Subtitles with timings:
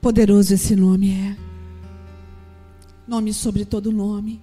[0.00, 1.36] Poderoso esse nome é.
[3.06, 4.40] Nome sobre todo nome.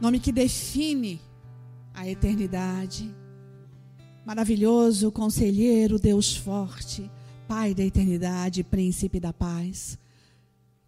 [0.00, 1.20] Nome que define
[1.94, 3.14] a eternidade.
[4.24, 7.10] Maravilhoso, conselheiro, Deus forte,
[7.46, 9.96] Pai da eternidade, príncipe da paz.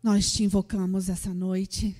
[0.02, 1.96] Nós te invocamos essa noite.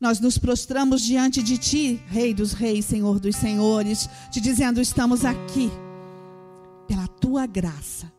[0.00, 5.24] Nós nos prostramos diante de ti, Rei dos Reis, Senhor dos Senhores, te dizendo: estamos
[5.24, 5.70] aqui
[6.90, 8.12] pela tua graça.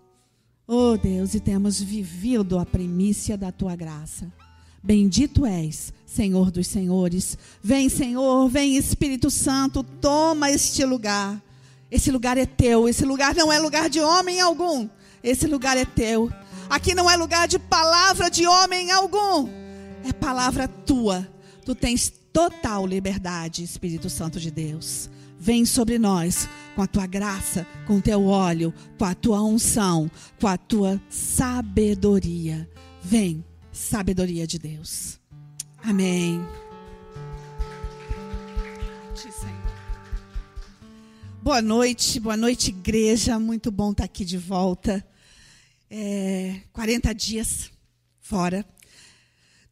[0.65, 4.31] Oh Deus, e temos vivido a primícia da tua graça.
[4.81, 7.37] Bendito és, Senhor dos Senhores.
[7.61, 11.43] Vem, Senhor, vem Espírito Santo, toma este lugar.
[11.91, 12.87] Esse lugar é teu.
[12.87, 14.87] Esse lugar não é lugar de homem algum.
[15.21, 16.31] Esse lugar é teu.
[16.69, 19.49] Aqui não é lugar de palavra de homem algum.
[20.07, 21.27] É palavra tua.
[21.65, 25.09] Tu tens total liberdade, Espírito Santo de Deus.
[25.43, 30.09] Vem sobre nós com a tua graça, com o teu óleo, com a tua unção,
[30.39, 32.69] com a tua sabedoria.
[33.01, 35.19] Vem sabedoria de Deus.
[35.81, 36.39] Amém.
[41.41, 43.39] Boa noite, boa noite, igreja.
[43.39, 45.03] Muito bom estar aqui de volta.
[45.89, 47.71] É, 40 dias
[48.19, 48.63] fora.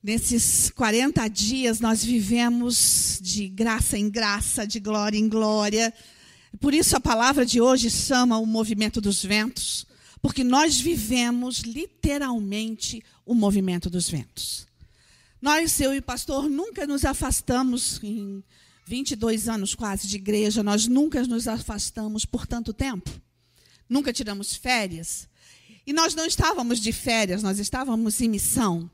[0.01, 5.93] Nesses 40 dias nós vivemos de graça em graça, de glória em glória.
[6.61, 9.85] Por isso a palavra de hoje chama o movimento dos ventos,
[10.21, 14.65] porque nós vivemos literalmente o movimento dos ventos.
[15.41, 18.41] Nós, eu e o pastor, nunca nos afastamos, em
[18.85, 23.09] 22 anos quase de igreja, nós nunca nos afastamos por tanto tempo.
[23.87, 25.27] Nunca tiramos férias.
[25.85, 28.89] E nós não estávamos de férias, nós estávamos em missão.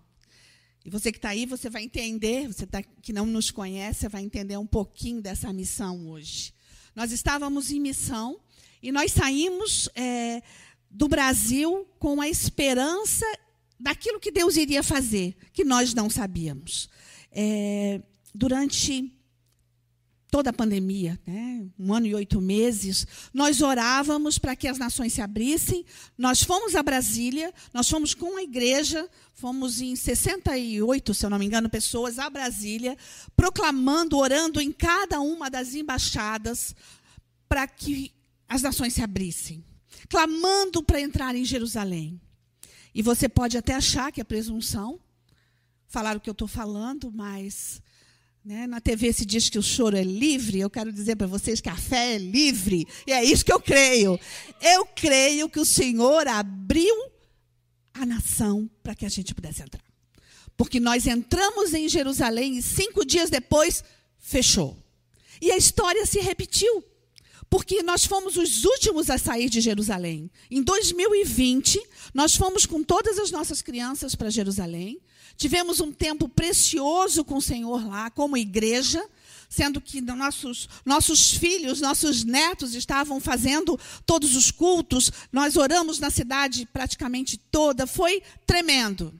[0.86, 4.22] E você que está aí, você vai entender, você tá, que não nos conhece, vai
[4.22, 6.54] entender um pouquinho dessa missão hoje.
[6.96, 8.40] Nós estávamos em missão
[8.84, 10.44] e nós saímos é,
[10.92, 13.26] do Brasil com a esperança
[13.80, 16.88] daquilo que Deus iria fazer, que nós não sabíamos.
[17.32, 18.00] É,
[18.34, 19.12] durante
[20.36, 21.66] toda a pandemia, né?
[21.80, 25.86] um ano e oito meses, nós orávamos para que as nações se abrissem.
[26.18, 31.40] Nós fomos a Brasília, nós fomos com a igreja, fomos em 68, se eu não
[31.40, 32.98] me engano, pessoas a Brasília,
[33.34, 36.76] proclamando, orando em cada uma das embaixadas
[37.48, 38.12] para que
[38.46, 39.64] as nações se abrissem,
[40.10, 42.20] clamando para entrar em Jerusalém.
[42.94, 45.00] E você pode até achar que é presunção,
[45.88, 47.82] falar o que eu estou falando, mas
[48.46, 50.60] né, na TV se diz que o choro é livre.
[50.60, 52.88] Eu quero dizer para vocês que a fé é livre.
[53.08, 54.20] E é isso que eu creio.
[54.62, 56.96] Eu creio que o Senhor abriu
[57.92, 59.84] a nação para que a gente pudesse entrar.
[60.56, 63.84] Porque nós entramos em Jerusalém e cinco dias depois
[64.20, 64.78] fechou.
[65.42, 66.84] E a história se repetiu
[67.50, 70.30] porque nós fomos os últimos a sair de Jerusalém.
[70.50, 71.82] Em 2020,
[72.14, 75.00] nós fomos com todas as nossas crianças para Jerusalém.
[75.38, 79.04] Tivemos um tempo precioso com o Senhor lá, como igreja,
[79.50, 85.12] sendo que nossos, nossos filhos, nossos netos estavam fazendo todos os cultos.
[85.32, 87.86] Nós oramos na cidade praticamente toda.
[87.86, 89.14] Foi tremendo.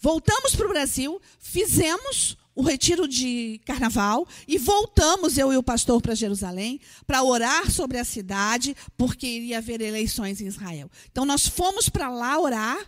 [0.00, 6.02] Voltamos para o Brasil, fizemos o retiro de carnaval e voltamos, eu e o pastor,
[6.02, 10.90] para Jerusalém, para orar sobre a cidade, porque iria haver eleições em Israel.
[11.10, 12.78] Então, nós fomos para lá orar,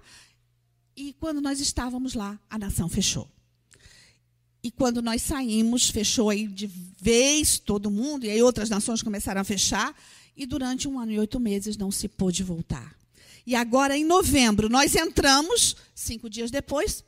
[0.96, 3.28] e quando nós estávamos lá, a nação fechou.
[4.62, 9.40] E quando nós saímos, fechou aí de vez todo mundo, e aí outras nações começaram
[9.40, 9.94] a fechar,
[10.36, 12.96] e durante um ano e oito meses não se pôde voltar.
[13.46, 17.04] E agora, em novembro, nós entramos, cinco dias depois,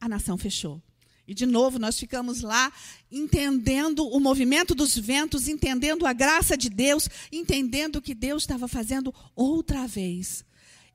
[0.00, 0.80] a nação fechou.
[1.26, 2.72] E, de novo, nós ficamos lá
[3.10, 9.14] entendendo o movimento dos ventos, entendendo a graça de Deus, entendendo que Deus estava fazendo
[9.34, 10.44] outra vez.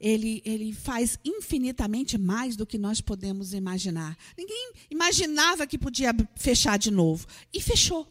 [0.05, 4.15] Ele, ele faz infinitamente mais do que nós podemos imaginar.
[4.37, 7.25] Ninguém imaginava que podia fechar de novo.
[7.51, 8.07] E fechou.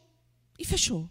[0.59, 1.09] E fechou.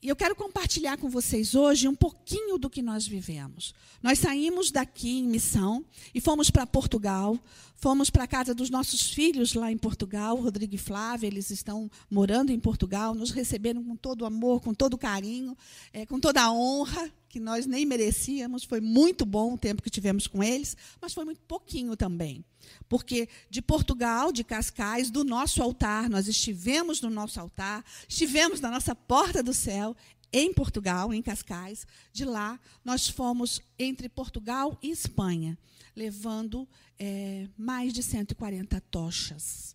[0.00, 3.74] E eu quero compartilhar com vocês hoje um pouquinho do que nós vivemos.
[4.00, 5.84] Nós saímos daqui em missão
[6.14, 7.36] e fomos para Portugal,
[7.74, 11.90] fomos para a casa dos nossos filhos lá em Portugal, Rodrigo e Flávia, eles estão
[12.08, 15.56] morando em Portugal, nos receberam com todo amor, com todo carinho,
[15.92, 18.62] é, com toda a honra que nós nem merecíamos.
[18.62, 22.44] Foi muito bom o tempo que tivemos com eles, mas foi muito pouquinho também.
[22.90, 28.70] Porque de Portugal, de Cascais, do nosso altar, nós estivemos no nosso altar, estivemos na
[28.70, 29.96] nossa porta do céu,
[30.30, 31.86] em Portugal, em Cascais.
[32.12, 35.58] De lá, nós fomos entre Portugal e Espanha,
[35.96, 36.68] levando
[36.98, 39.74] é, mais de 140 tochas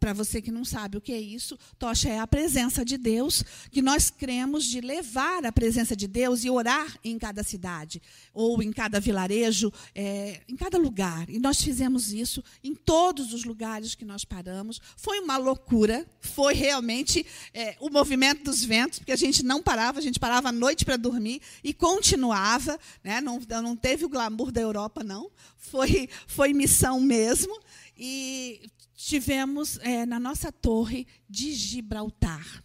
[0.00, 3.42] para você que não sabe o que é isso, tocha é a presença de Deus,
[3.70, 8.00] que nós cremos de levar a presença de Deus e orar em cada cidade,
[8.32, 11.28] ou em cada vilarejo, é, em cada lugar.
[11.28, 14.80] E nós fizemos isso em todos os lugares que nós paramos.
[14.96, 19.98] Foi uma loucura, foi realmente é, o movimento dos ventos, porque a gente não parava,
[19.98, 22.78] a gente parava à noite para dormir e continuava.
[23.02, 23.20] Né?
[23.20, 25.30] Não, não teve o glamour da Europa, não.
[25.56, 27.58] Foi, foi missão mesmo.
[27.96, 28.68] E
[29.06, 32.62] tivemos é, na nossa torre de Gibraltar.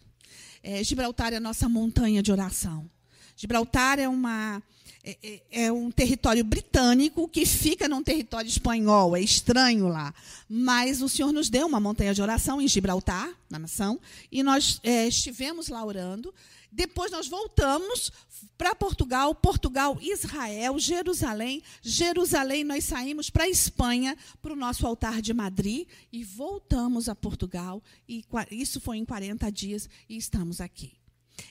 [0.62, 2.88] É, Gibraltar é a nossa montanha de oração.
[3.36, 4.62] Gibraltar é, uma,
[5.02, 10.14] é, é, é, um território britânico que fica num território espanhol, é estranho lá.
[10.48, 13.98] Mas o Senhor nos deu uma montanha de oração em Gibraltar, na nação,
[14.30, 16.34] e nós é, estivemos lá orando.
[16.72, 18.12] Depois nós voltamos
[18.56, 21.62] para Portugal, Portugal, Israel, Jerusalém.
[21.82, 27.82] Jerusalém, nós saímos para Espanha, para o nosso altar de Madrid, e voltamos a Portugal.
[28.08, 30.92] E isso foi em 40 dias e estamos aqui.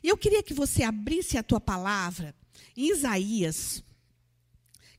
[0.03, 2.35] Eu queria que você abrisse a tua palavra
[2.77, 3.83] em Isaías,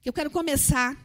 [0.03, 0.97] que eu quero começar.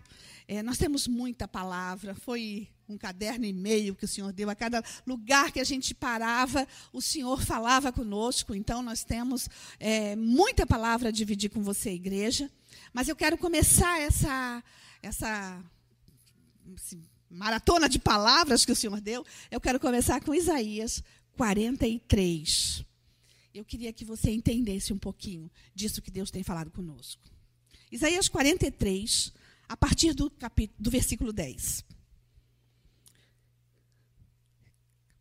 [0.48, 4.56] É, nós temos muita palavra, foi um caderno e meio que o Senhor deu a
[4.56, 8.54] cada lugar que a gente parava, o Senhor falava conosco.
[8.54, 9.50] Então, nós temos
[9.80, 12.50] é, muita palavra a dividir com você, igreja.
[12.94, 14.64] Mas eu quero começar essa,
[15.02, 15.64] essa
[17.30, 19.26] maratona de palavras que o Senhor deu.
[19.50, 21.04] Eu quero começar com Isaías
[21.36, 22.86] 43.
[23.54, 27.24] Eu queria que você entendesse um pouquinho disso que Deus tem falado conosco.
[27.92, 29.32] Isaías 43,
[29.70, 31.86] a partir do, capítulo, do versículo 10.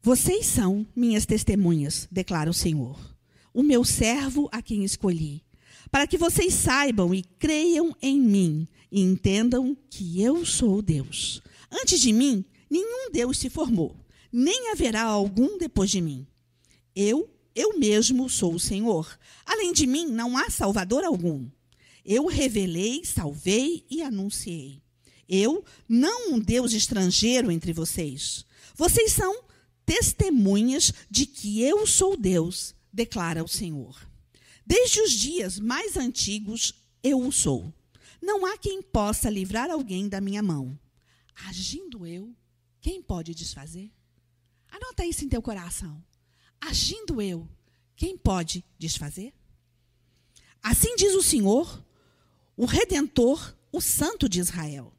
[0.04, 3.00] Vocês são minhas testemunhas, declara o Senhor,
[3.54, 5.42] o meu servo a quem escolhi,
[5.90, 11.40] para que vocês saibam e creiam em mim e entendam que eu sou Deus.
[11.72, 13.96] Antes de mim, nenhum Deus se formou,
[14.30, 16.26] nem haverá algum depois de mim.
[16.94, 19.18] Eu, eu mesmo sou o Senhor.
[19.46, 21.48] Além de mim, não há Salvador algum.
[22.04, 24.82] Eu revelei, salvei e anunciei.
[25.26, 28.44] Eu, não um Deus estrangeiro entre vocês.
[28.76, 29.44] Vocês são
[29.84, 34.00] testemunhas de que eu sou Deus, declara o Senhor.
[34.66, 36.72] Desde os dias mais antigos,
[37.02, 37.72] eu o sou.
[38.20, 40.78] Não há quem possa livrar alguém da minha mão.
[41.46, 42.34] Agindo eu,
[42.80, 43.92] quem pode desfazer?
[44.70, 46.02] Anota isso em teu coração.
[46.60, 47.46] Agindo eu,
[47.94, 49.34] quem pode desfazer?
[50.62, 51.84] Assim diz o Senhor,
[52.56, 54.92] o Redentor, o Santo de Israel.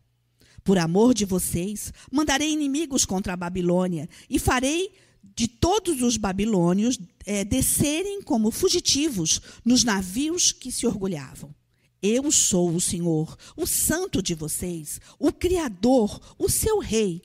[0.66, 4.92] Por amor de vocês, mandarei inimigos contra a Babilônia e farei
[5.36, 11.54] de todos os babilônios é, descerem como fugitivos nos navios que se orgulhavam.
[12.02, 17.22] Eu sou o Senhor, o Santo de vocês, o Criador, o seu Rei.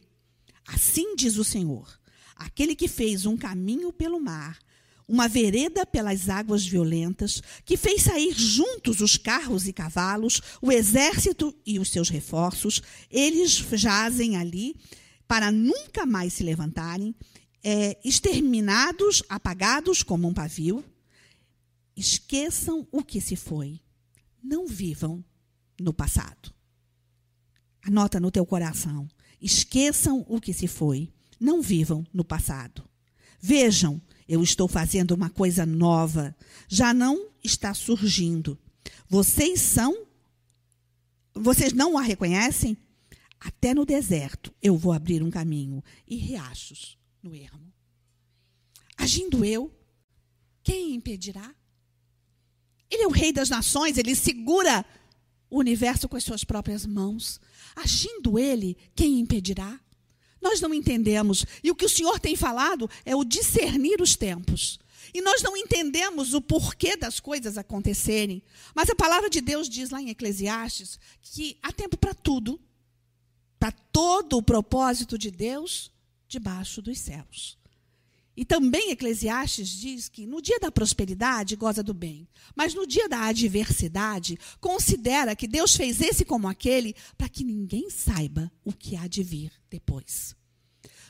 [0.66, 1.88] Assim diz o Senhor,
[2.36, 4.58] aquele que fez um caminho pelo mar
[5.10, 11.52] uma vereda pelas águas violentas, que fez sair juntos os carros e cavalos, o exército
[11.66, 12.80] e os seus reforços.
[13.10, 14.76] Eles jazem ali
[15.26, 17.12] para nunca mais se levantarem,
[17.60, 20.84] é, exterminados, apagados como um pavio.
[21.96, 23.80] Esqueçam o que se foi.
[24.40, 25.24] Não vivam
[25.80, 26.54] no passado.
[27.82, 29.08] Anota no teu coração.
[29.42, 31.12] Esqueçam o que se foi.
[31.40, 32.88] Não vivam no passado.
[33.40, 36.36] Vejam eu estou fazendo uma coisa nova.
[36.68, 38.56] Já não está surgindo.
[39.08, 40.06] Vocês são.
[41.34, 42.76] Vocês não a reconhecem?
[43.40, 47.72] Até no deserto eu vou abrir um caminho e riachos no ermo.
[48.96, 49.74] Agindo eu,
[50.62, 51.52] quem impedirá?
[52.88, 54.86] Ele é o rei das nações, ele segura
[55.48, 57.40] o universo com as suas próprias mãos.
[57.74, 59.80] Agindo ele, quem impedirá?
[60.40, 61.44] Nós não entendemos.
[61.62, 64.78] E o que o Senhor tem falado é o discernir os tempos.
[65.12, 68.42] E nós não entendemos o porquê das coisas acontecerem.
[68.74, 72.60] Mas a palavra de Deus diz lá em Eclesiastes que há tempo para tudo,
[73.58, 75.90] para todo o propósito de Deus
[76.28, 77.59] debaixo dos céus.
[78.36, 83.08] E também Eclesiastes diz que no dia da prosperidade goza do bem, mas no dia
[83.08, 88.96] da adversidade considera que Deus fez esse como aquele para que ninguém saiba o que
[88.96, 90.34] há de vir depois.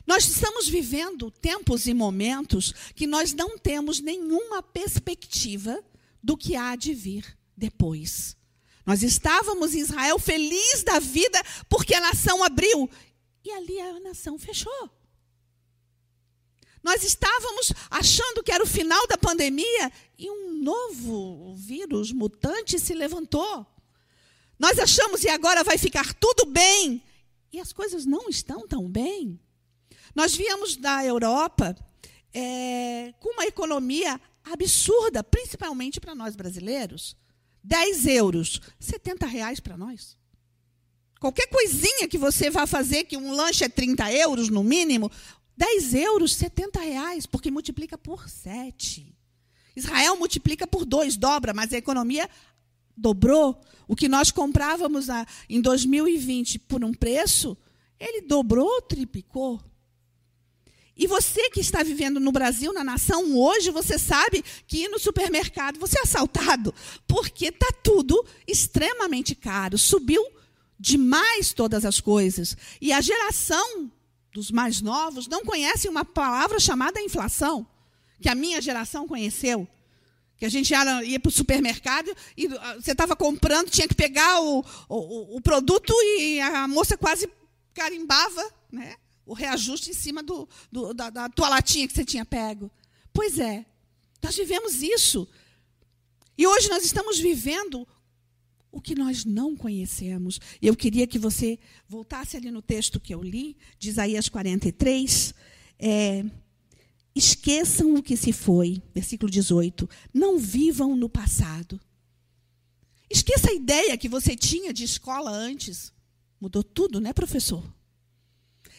[0.07, 5.83] Nós estamos vivendo tempos e momentos que nós não temos nenhuma perspectiva
[6.23, 8.37] do que há de vir depois.
[8.85, 12.89] Nós estávamos em Israel feliz da vida porque a nação abriu
[13.45, 14.91] e ali a nação fechou.
[16.83, 22.95] Nós estávamos achando que era o final da pandemia e um novo vírus mutante se
[22.95, 23.67] levantou.
[24.59, 27.03] Nós achamos e agora vai ficar tudo bem.
[27.53, 29.41] E as coisas não estão tão bem.
[30.15, 31.77] Nós viemos da Europa
[32.33, 37.17] é, com uma economia absurda, principalmente para nós brasileiros.
[37.63, 40.17] 10 euros, 70 reais para nós.
[41.19, 45.11] Qualquer coisinha que você vá fazer, que um lanche é 30 euros no mínimo,
[45.61, 49.15] 10 euros, 70 reais, porque multiplica por 7.
[49.77, 52.31] Israel multiplica por 2, dobra, mas a economia
[52.97, 53.61] dobrou.
[53.87, 55.09] O que nós comprávamos
[55.51, 57.59] em 2020 por um preço,
[57.99, 59.63] ele dobrou, triplicou.
[60.97, 64.99] E você que está vivendo no Brasil, na nação, hoje, você sabe que ir no
[64.99, 66.75] supermercado você é assaltado,
[67.07, 69.77] porque está tudo extremamente caro.
[69.77, 70.27] Subiu
[70.79, 72.57] demais todas as coisas.
[72.81, 73.91] E a geração
[74.33, 77.67] dos mais novos não conhece uma palavra chamada inflação,
[78.21, 79.67] que a minha geração conheceu.
[80.37, 83.95] Que a gente ia, ia para o supermercado e ah, você estava comprando, tinha que
[83.95, 87.29] pegar o, o, o produto e a moça quase
[87.75, 88.97] carimbava, né?
[89.27, 92.71] o reajuste em cima do, do, da, da tua latinha que você tinha pego.
[93.13, 93.67] Pois é,
[94.23, 95.29] nós vivemos isso.
[96.39, 97.87] E hoje nós estamos vivendo
[98.73, 100.41] o que nós não conhecemos.
[100.61, 101.59] Eu queria que você
[101.89, 105.35] voltasse ali no texto que eu li, de Isaías 43.
[105.79, 106.25] É,
[107.15, 109.89] Esqueçam o que se foi, versículo 18.
[110.15, 111.81] Não vivam no passado.
[113.11, 115.93] Esqueça a ideia que você tinha de escola antes.
[116.41, 117.65] Mudou tudo, né, professor?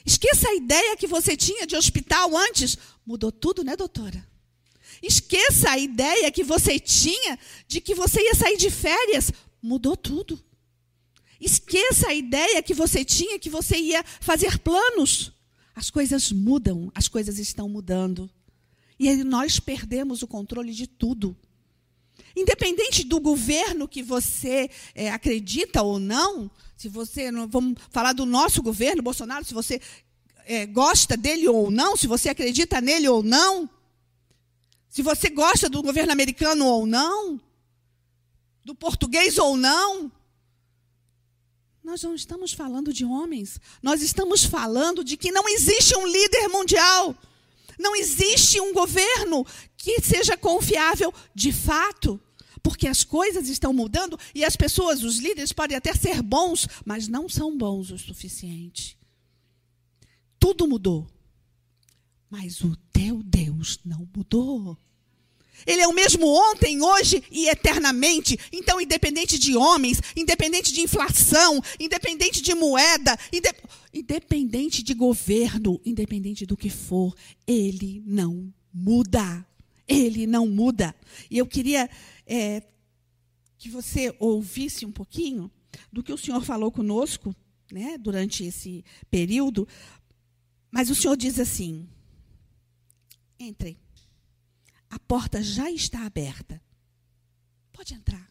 [0.06, 2.78] Esqueça a ideia que você tinha de hospital antes.
[3.06, 4.26] Mudou tudo, né, doutora?
[5.04, 9.32] Esqueça a ideia que você tinha de que você ia sair de férias.
[9.62, 10.40] Mudou tudo.
[11.40, 15.32] Esqueça a ideia que você tinha que você ia fazer planos.
[15.76, 18.30] As coisas mudam, as coisas estão mudando.
[19.00, 21.36] E nós perdemos o controle de tudo.
[22.36, 28.62] Independente do governo que você é, acredita ou não, se você, vamos falar do nosso
[28.62, 29.82] governo, Bolsonaro, se você
[30.46, 33.70] é, gosta dele ou não, se você acredita nele ou não,
[34.90, 37.40] se você gosta do governo americano ou não,
[38.64, 40.12] do português ou não,
[41.84, 46.48] nós não estamos falando de homens, nós estamos falando de que não existe um líder
[46.48, 47.16] mundial,
[47.80, 52.20] não existe um governo que seja confiável de fato.
[52.64, 57.08] Porque as coisas estão mudando e as pessoas, os líderes, podem até ser bons, mas
[57.08, 58.96] não são bons o suficiente.
[60.40, 61.08] Tudo mudou.
[62.30, 64.78] Mas o teu Deus não mudou.
[65.66, 68.38] Ele é o mesmo ontem, hoje e eternamente.
[68.52, 73.18] Então, independente de homens, independente de inflação, independente de moeda,
[73.94, 77.16] independente de governo, independente do que for,
[77.46, 79.46] ele não muda.
[79.88, 80.96] Ele não muda.
[81.30, 81.90] E eu queria
[82.26, 82.64] é,
[83.58, 85.52] que você ouvisse um pouquinho
[85.92, 87.36] do que o Senhor falou conosco
[87.72, 89.68] né, durante esse período.
[90.72, 91.88] Mas o Senhor diz assim:
[93.40, 93.78] entrem.
[94.92, 96.62] A porta já está aberta.
[97.72, 98.30] Pode entrar.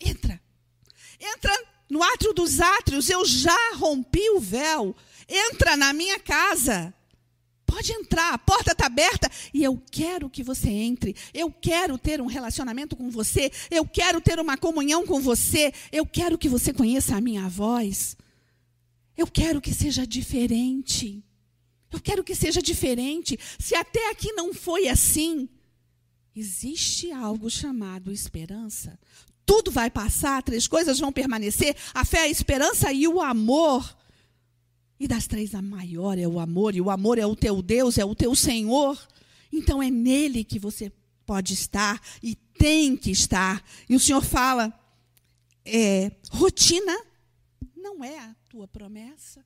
[0.00, 0.40] Entra.
[1.18, 3.08] Entra no átrio dos átrios.
[3.08, 4.94] Eu já rompi o véu.
[5.28, 6.92] Entra na minha casa.
[7.64, 11.14] Pode entrar, a porta está aberta e eu quero que você entre.
[11.34, 13.50] Eu quero ter um relacionamento com você.
[13.70, 15.72] Eu quero ter uma comunhão com você.
[15.92, 18.16] Eu quero que você conheça a minha voz.
[19.16, 21.25] Eu quero que seja diferente.
[21.92, 23.38] Eu quero que seja diferente.
[23.58, 25.48] Se até aqui não foi assim,
[26.34, 28.98] existe algo chamado esperança.
[29.44, 33.96] Tudo vai passar, três coisas vão permanecer: a fé, a esperança e o amor.
[34.98, 37.98] E das três, a maior é o amor, e o amor é o teu Deus,
[37.98, 38.98] é o teu Senhor.
[39.52, 40.90] Então é nele que você
[41.24, 43.62] pode estar e tem que estar.
[43.88, 44.72] E o Senhor fala:
[45.64, 46.96] é, rotina
[47.76, 49.44] não é a tua promessa.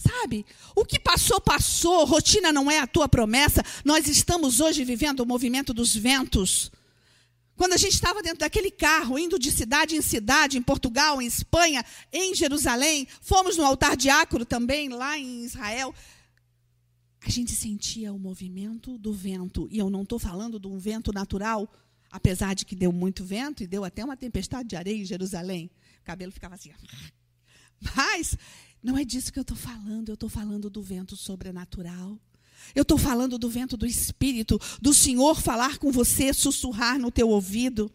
[0.00, 0.46] Sabe?
[0.74, 2.04] O que passou, passou.
[2.04, 3.62] Rotina não é a tua promessa.
[3.84, 6.72] Nós estamos hoje vivendo o movimento dos ventos.
[7.54, 11.26] Quando a gente estava dentro daquele carro, indo de cidade em cidade, em Portugal, em
[11.26, 15.94] Espanha, em Jerusalém, fomos no altar diácono também, lá em Israel,
[17.20, 19.68] a gente sentia o movimento do vento.
[19.70, 21.70] E eu não estou falando de um vento natural,
[22.10, 25.70] apesar de que deu muito vento e deu até uma tempestade de areia em Jerusalém.
[26.00, 26.70] O cabelo ficava assim.
[27.94, 28.38] Mas
[28.82, 32.18] não é disso que eu estou falando, eu estou falando do vento sobrenatural.
[32.74, 37.28] Eu estou falando do vento do Espírito, do Senhor falar com você, sussurrar no teu
[37.28, 37.90] ouvido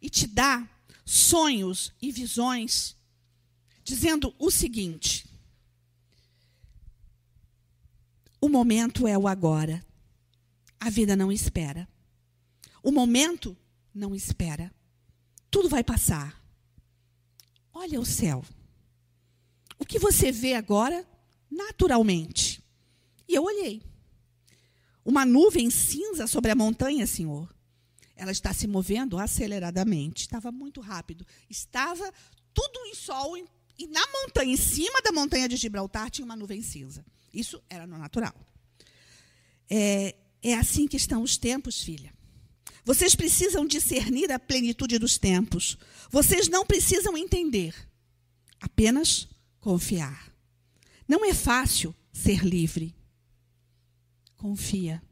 [0.00, 0.68] e te dar
[1.04, 2.96] sonhos e visões,
[3.82, 5.26] dizendo o seguinte:
[8.40, 9.84] o momento é o agora,
[10.78, 11.88] a vida não espera.
[12.82, 13.56] O momento
[13.92, 14.72] não espera.
[15.50, 16.42] Tudo vai passar.
[17.72, 18.44] Olha o céu.
[19.80, 21.04] O que você vê agora
[21.50, 22.62] naturalmente.
[23.26, 23.82] E eu olhei.
[25.04, 27.52] Uma nuvem cinza sobre a montanha, Senhor.
[28.14, 30.22] Ela está se movendo aceleradamente.
[30.22, 31.26] Estava muito rápido.
[31.48, 32.12] Estava
[32.54, 33.36] tudo em sol.
[33.78, 37.04] E na montanha, em cima da montanha de Gibraltar, tinha uma nuvem cinza.
[37.32, 38.34] Isso era no natural.
[39.68, 42.12] É, é assim que estão os tempos, filha.
[42.84, 45.78] Vocês precisam discernir a plenitude dos tempos.
[46.10, 47.74] Vocês não precisam entender,
[48.60, 49.28] apenas
[49.60, 50.34] confiar.
[51.06, 52.94] Não é fácil ser livre.
[54.36, 55.02] Confia,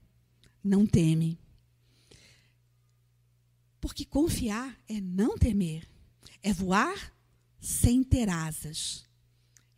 [0.64, 1.38] não teme.
[3.81, 5.88] Porque confiar é não temer,
[6.43, 7.14] é voar
[7.61, 9.07] sem ter asas.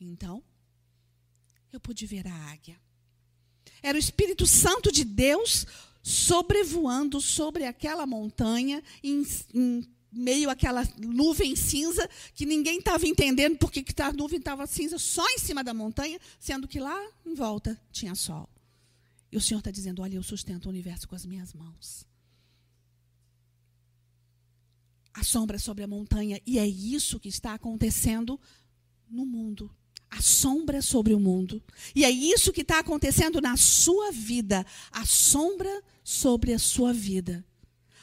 [0.00, 0.42] Então,
[1.72, 2.80] eu pude ver a águia.
[3.82, 5.66] Era o Espírito Santo de Deus
[6.02, 9.22] sobrevoando sobre aquela montanha, em,
[9.54, 14.98] em meio àquela nuvem cinza, que ninguém estava entendendo porque que a nuvem estava cinza
[14.98, 18.48] só em cima da montanha, sendo que lá em volta tinha sol.
[19.30, 22.04] E o Senhor está dizendo: Olha, eu sustento o universo com as minhas mãos.
[25.12, 28.40] A sombra sobre a montanha, e é isso que está acontecendo
[29.08, 29.70] no mundo
[30.10, 31.62] a sombra sobre o mundo.
[31.94, 37.44] E é isso que está acontecendo na sua vida a sombra sobre a sua vida.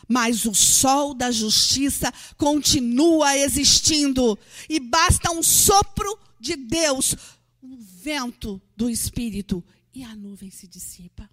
[0.08, 4.38] Mas o sol da justiça continua existindo.
[4.70, 7.16] E basta um sopro de Deus,
[7.62, 11.30] um vento do Espírito, e a nuvem se dissipa.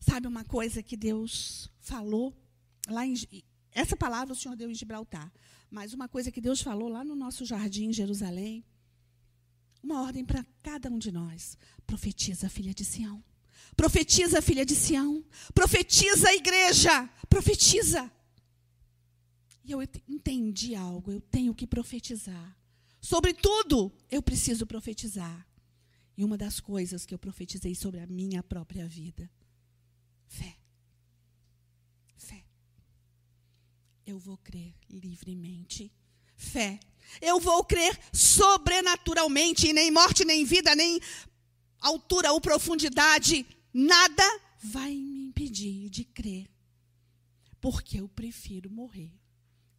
[0.00, 2.34] Sabe uma coisa que Deus falou
[2.88, 3.14] lá em.
[3.70, 5.32] Essa palavra o Senhor deu em Gibraltar.
[5.70, 8.62] Mas uma coisa que Deus falou lá no nosso jardim em Jerusalém
[9.82, 11.58] uma ordem para cada um de nós.
[11.86, 13.22] Profetiza, filha de Sião.
[13.76, 15.24] Profetiza, filha de Sião.
[15.54, 17.08] Profetiza, igreja.
[17.28, 18.10] Profetiza.
[19.64, 21.12] E eu entendi algo.
[21.12, 22.56] Eu tenho que profetizar.
[23.00, 25.46] Sobretudo, eu preciso profetizar.
[26.16, 29.30] E uma das coisas que eu profetizei sobre a minha própria vida:
[30.26, 30.56] fé.
[32.16, 32.44] Fé.
[34.06, 35.90] Eu vou crer livremente.
[36.36, 36.78] Fé
[37.20, 41.00] eu vou crer sobrenaturalmente, e nem morte, nem vida, nem
[41.82, 44.22] altura ou profundidade, nada
[44.62, 46.48] vai me impedir de crer.
[47.60, 49.12] Porque eu prefiro morrer.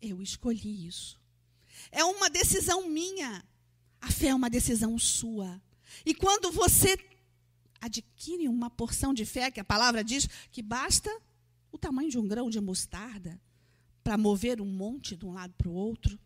[0.02, 1.20] Eu escolhi isso.
[1.92, 3.44] É uma decisão minha.
[4.00, 5.62] A fé é uma decisão sua.
[6.06, 6.98] E quando você
[7.82, 11.10] adquire uma porção de fé, que a palavra diz que basta
[11.72, 13.42] o tamanho de um grão de mostarda
[14.04, 16.20] para mover um monte de um lado para o outro,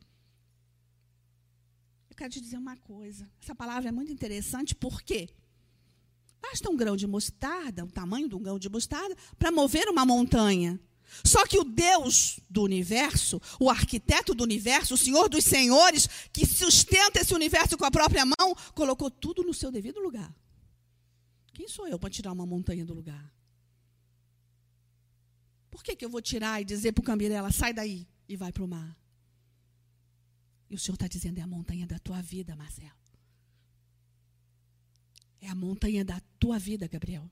[2.18, 3.30] quero te dizer uma coisa.
[3.42, 5.30] Essa palavra é muito interessante, por quê?
[6.42, 10.06] Basta um grão de mostarda, o tamanho de um grão de mostarda, para mover uma
[10.06, 10.80] montanha.
[11.24, 16.46] Só que o Deus do universo, o arquiteto do universo, o Senhor dos senhores, que
[16.46, 20.34] sustenta esse universo com a própria mão, colocou tudo no seu devido lugar.
[21.54, 23.34] Quem sou eu para tirar uma montanha do lugar?
[25.72, 28.52] Por que, que eu vou tirar e dizer para o Cambirela, sai daí e vai
[28.52, 28.98] para o mar?
[30.70, 33.07] E o Senhor está dizendo: é a montanha da tua vida, Marcelo.
[35.42, 37.30] É a montanha da tua vida, Gabriel.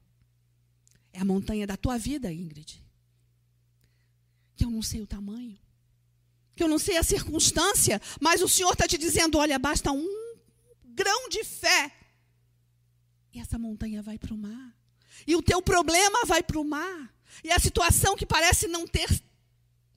[1.11, 2.83] É a montanha da tua vida, Ingrid.
[4.55, 5.57] Que eu não sei o tamanho.
[6.55, 8.01] Que eu não sei a circunstância.
[8.21, 10.07] Mas o Senhor está te dizendo: olha, basta um
[10.83, 11.91] grão de fé.
[13.33, 14.77] E essa montanha vai para o mar.
[15.27, 17.13] E o teu problema vai para o mar.
[17.43, 19.09] E a situação que parece não ter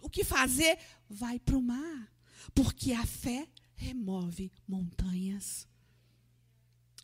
[0.01, 2.13] o que fazer vai para o mar.
[2.55, 5.68] Porque a fé remove montanhas.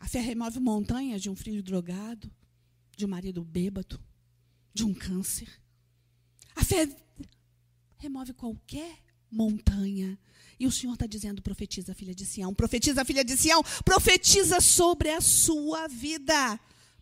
[0.04, 2.30] A fé remove montanhas de um filho drogado,
[2.94, 3.98] de um marido bêbado,
[4.74, 5.48] de um câncer.
[6.54, 6.86] A fé
[7.96, 8.98] remove qualquer
[9.30, 10.18] montanha.
[10.60, 15.08] E o Senhor está dizendo: profetiza, filha de Sião, profetiza, filha de Sião, profetiza sobre
[15.08, 16.60] a sua vida,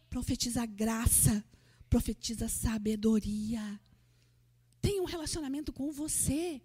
[0.09, 1.45] profetiza graça,
[1.91, 3.81] profetiza sabedoria.
[4.81, 6.63] Tem um relacionamento com você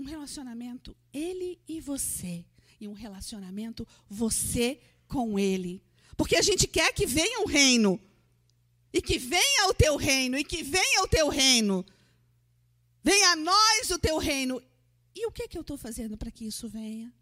[0.00, 2.42] um relacionamento ele e você.
[2.80, 5.82] E um relacionamento você com ele.
[6.16, 8.00] Porque a gente quer que venha o reino.
[8.92, 10.38] E que venha o teu reino.
[10.38, 11.84] E que venha o teu reino.
[13.02, 14.62] Venha a nós o teu reino.
[15.14, 17.12] E o que, que eu estou fazendo para que isso venha?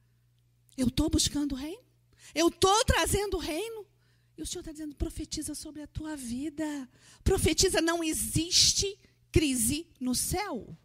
[0.77, 1.83] Eu estou buscando o reino?
[2.35, 3.87] Eu estou trazendo o reino?
[4.37, 6.89] E o Senhor está dizendo: profetiza sobre a tua vida.
[7.25, 8.99] Profetiza, não existe
[9.33, 10.77] crise no céu.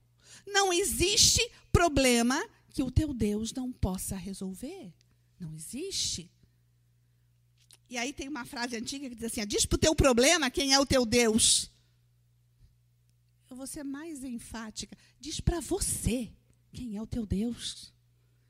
[0.46, 4.92] Não existe problema que o teu Deus não possa resolver.
[5.40, 6.30] Não existe.
[7.88, 10.74] E aí tem uma frase antiga que diz assim: diz para o teu problema quem
[10.74, 11.72] é o teu Deus.
[13.50, 14.98] Eu vou ser mais enfática.
[15.20, 16.32] Diz para você
[16.72, 17.94] quem é o teu Deus.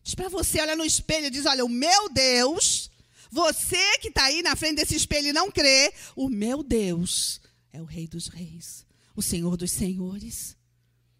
[0.01, 2.89] Diz para você, olha no espelho, diz: Olha, o meu Deus,
[3.29, 7.41] você que está aí na frente desse espelho e não crê, o meu Deus
[7.73, 10.55] é o Rei dos Reis, o Senhor dos Senhores,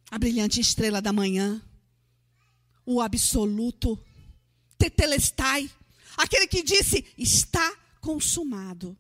[0.10, 1.62] a brilhante estrela da manhã,
[2.86, 4.00] o absoluto,
[4.78, 5.70] Tetelestai,
[6.18, 8.98] aquele que disse: Está consumado.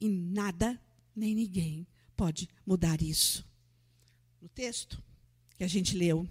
[0.00, 0.80] E nada
[1.14, 3.44] nem ninguém pode mudar isso.
[4.40, 5.02] No texto
[5.56, 6.28] que a gente leu,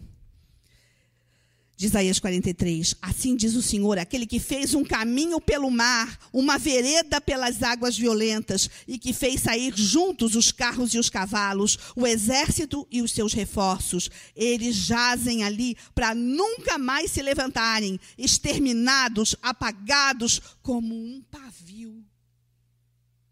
[1.77, 2.95] de Isaías 43.
[2.99, 7.95] Assim diz o Senhor, aquele que fez um caminho pelo mar, uma vereda pelas águas
[7.95, 13.11] violentas, e que fez sair juntos os carros e os cavalos, o exército e os
[13.11, 14.09] seus reforços.
[14.35, 22.03] Eles jazem ali para nunca mais se levantarem, exterminados, apagados como um pavio.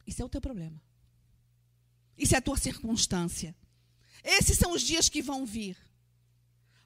[0.05, 0.79] Isso é o teu problema.
[2.15, 3.55] Isso é a tua circunstância.
[4.23, 5.75] Esses são os dias que vão vir.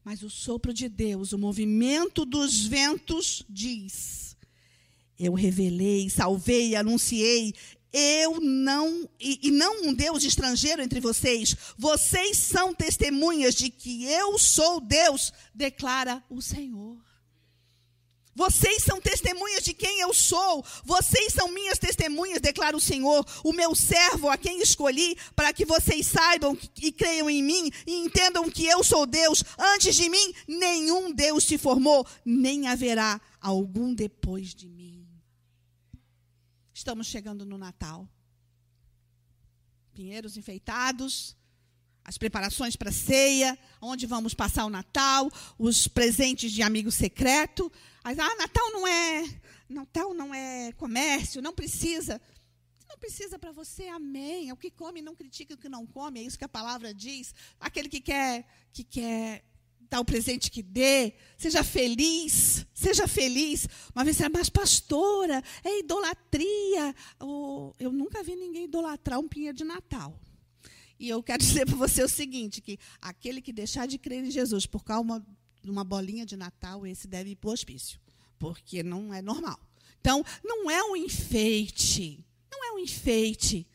[0.09, 4.35] Mas o sopro de Deus, o movimento dos ventos diz:
[5.19, 7.53] Eu revelei, salvei, anunciei,
[7.93, 14.05] eu não, e, e, não um Deus estrangeiro entre vocês, vocês são testemunhas de que
[14.05, 16.97] eu sou Deus, declara o Senhor.
[18.39, 20.65] Vocês são testemunhas de quem eu sou.
[20.85, 25.65] Vocês são minhas testemunhas, declara o Senhor, o meu servo a quem escolhi, para que
[25.65, 29.43] vocês saibam e creiam em mim e entendam que eu sou Deus.
[29.57, 35.05] Antes de mim, nenhum Deus se formou, nem haverá algum depois de mim.
[36.73, 38.07] Estamos chegando no Natal.
[39.93, 41.35] Pinheiros enfeitados,
[42.05, 47.69] as preparações para a ceia, onde vamos passar o Natal, os presentes de amigo secreto.
[48.03, 49.23] Mas, ah, Natal não é,
[49.67, 52.21] Natal não é comércio, não precisa.
[52.87, 54.49] Não precisa para você, amém.
[54.49, 56.93] É o que come, não critica o que não come, é isso que a palavra
[56.93, 57.33] diz.
[57.59, 59.43] Aquele que quer, que quer
[59.89, 63.67] dar o presente que dê, seja feliz, seja feliz.
[63.95, 66.95] Uma vez é mas pastora, é idolatria.
[67.19, 70.19] Oh, eu nunca vi ninguém idolatrar um pinheiro de Natal.
[70.99, 74.31] E eu quero dizer para você o seguinte, que aquele que deixar de crer em
[74.31, 75.25] Jesus por causa
[75.63, 77.99] numa bolinha de Natal, esse deve ir para o hospício,
[78.37, 79.59] porque não é normal.
[79.99, 83.67] Então, não é um enfeite, não é um enfeite,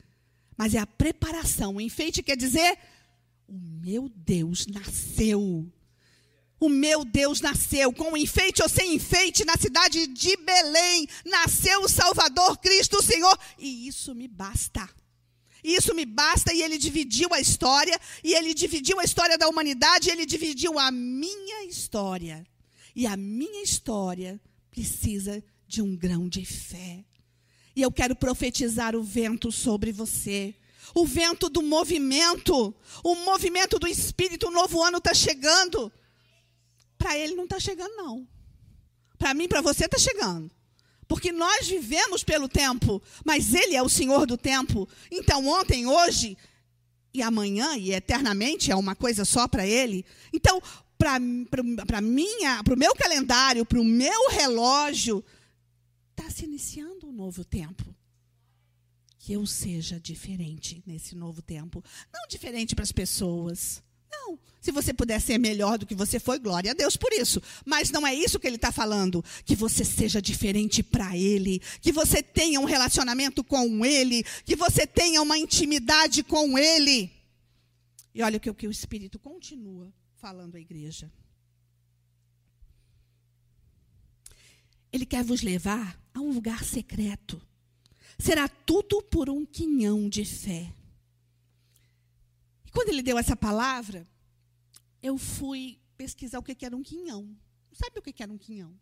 [0.56, 1.76] mas é a preparação.
[1.76, 2.78] O enfeite quer dizer:
[3.46, 5.70] o meu Deus nasceu.
[6.60, 11.88] O meu Deus nasceu, com enfeite ou sem enfeite, na cidade de Belém, nasceu o
[11.88, 14.88] Salvador Cristo, o Senhor, e isso me basta.
[15.64, 16.52] Isso me basta.
[16.52, 20.78] E ele dividiu a história, e ele dividiu a história da humanidade, e ele dividiu
[20.78, 22.46] a minha história.
[22.94, 24.38] E a minha história
[24.70, 27.04] precisa de um grão de fé.
[27.74, 30.54] E eu quero profetizar o vento sobre você.
[30.94, 35.90] O vento do movimento, o movimento do Espírito, o novo ano está chegando.
[36.96, 38.28] Para ele não está chegando, não.
[39.18, 40.50] Para mim, para você, está chegando.
[41.06, 44.88] Porque nós vivemos pelo tempo, mas Ele é o Senhor do tempo.
[45.10, 46.36] Então, ontem, hoje
[47.12, 50.04] e amanhã e eternamente é uma coisa só para Ele.
[50.32, 50.60] Então,
[50.96, 55.22] para o meu calendário, para o meu relógio,
[56.10, 57.94] está se iniciando um novo tempo.
[59.18, 61.84] Que eu seja diferente nesse novo tempo.
[62.12, 63.82] Não diferente para as pessoas
[64.26, 64.38] não.
[64.60, 67.40] Se você puder ser melhor do que você foi, glória a Deus por isso.
[67.66, 69.22] Mas não é isso que ele está falando.
[69.44, 71.60] Que você seja diferente para Ele.
[71.82, 74.24] Que você tenha um relacionamento com Ele.
[74.44, 77.10] Que você tenha uma intimidade com Ele.
[78.14, 81.12] E olha o que, o que o Espírito continua falando à igreja.
[84.90, 87.42] Ele quer vos levar a um lugar secreto.
[88.18, 90.72] Será tudo por um quinhão de fé.
[92.64, 94.08] E quando ele deu essa palavra,
[95.04, 97.36] eu fui pesquisar o que era um quinhão.
[97.72, 98.74] Sabe o que era um quinhão?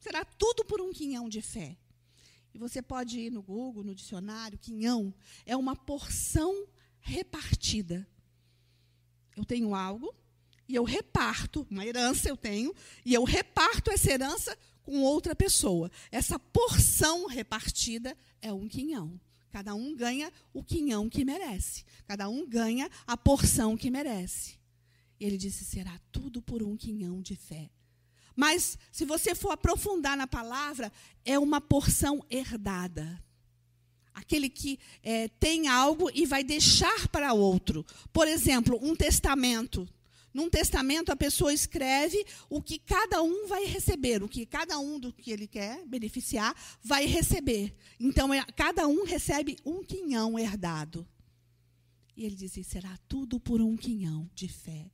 [0.00, 1.76] Será tudo por um quinhão de fé.
[2.54, 6.66] E você pode ir no Google, no dicionário, quinhão é uma porção
[7.00, 8.08] repartida.
[9.36, 10.14] Eu tenho algo
[10.66, 15.90] e eu reparto, uma herança eu tenho, e eu reparto essa herança com outra pessoa.
[16.10, 19.20] Essa porção repartida é um quinhão.
[19.50, 21.84] Cada um ganha o quinhão que merece.
[22.06, 24.61] Cada um ganha a porção que merece.
[25.22, 27.70] E ele disse: será tudo por um quinhão de fé.
[28.34, 30.92] Mas, se você for aprofundar na palavra,
[31.24, 33.22] é uma porção herdada.
[34.12, 37.86] Aquele que é, tem algo e vai deixar para outro.
[38.12, 39.88] Por exemplo, um testamento.
[40.34, 44.98] Num testamento, a pessoa escreve o que cada um vai receber, o que cada um
[44.98, 47.72] do que ele quer beneficiar vai receber.
[48.00, 51.06] Então, é, cada um recebe um quinhão herdado.
[52.16, 54.90] E ele disse: será tudo por um quinhão de fé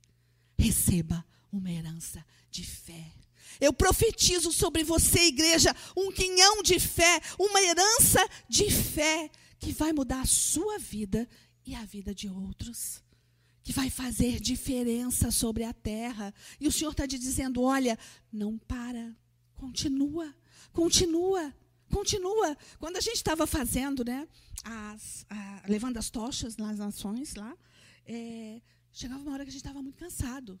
[0.59, 3.13] receba uma herança de fé.
[3.59, 9.91] Eu profetizo sobre você, igreja, um quinhão de fé, uma herança de fé que vai
[9.91, 11.27] mudar a sua vida
[11.65, 13.01] e a vida de outros.
[13.63, 16.33] Que vai fazer diferença sobre a terra.
[16.59, 17.97] E o Senhor está te dizendo: olha,
[18.31, 19.15] não para,
[19.55, 20.33] continua,
[20.71, 21.53] continua,
[21.91, 22.57] continua.
[22.79, 24.27] Quando a gente estava fazendo, né,
[24.63, 27.55] as, a, levando as tochas nas nações lá,
[28.05, 30.59] é, chegava uma hora que a gente estava muito cansado.